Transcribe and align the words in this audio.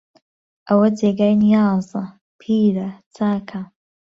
ئەوە 0.67 0.87
جێگای 0.97 1.35
نیازە، 1.43 2.03
پیرە، 2.39 2.89
چاکە 3.15 3.61